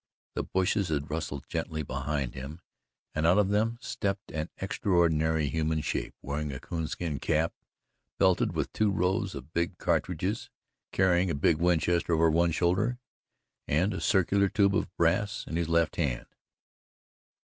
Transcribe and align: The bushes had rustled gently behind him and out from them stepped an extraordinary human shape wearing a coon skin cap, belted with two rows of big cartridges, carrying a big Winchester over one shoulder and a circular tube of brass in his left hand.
The 0.33 0.41
bushes 0.41 0.87
had 0.87 1.11
rustled 1.11 1.45
gently 1.47 1.83
behind 1.83 2.33
him 2.33 2.59
and 3.13 3.27
out 3.27 3.37
from 3.37 3.49
them 3.49 3.77
stepped 3.79 4.31
an 4.31 4.49
extraordinary 4.57 5.47
human 5.47 5.81
shape 5.81 6.15
wearing 6.23 6.51
a 6.51 6.59
coon 6.59 6.87
skin 6.87 7.19
cap, 7.19 7.53
belted 8.17 8.53
with 8.53 8.73
two 8.73 8.89
rows 8.89 9.35
of 9.35 9.53
big 9.53 9.77
cartridges, 9.77 10.49
carrying 10.91 11.29
a 11.29 11.35
big 11.35 11.57
Winchester 11.57 12.13
over 12.13 12.31
one 12.31 12.49
shoulder 12.51 12.97
and 13.67 13.93
a 13.93 14.01
circular 14.01 14.49
tube 14.49 14.75
of 14.75 14.91
brass 14.97 15.45
in 15.45 15.55
his 15.55 15.69
left 15.69 15.97
hand. 15.97 16.25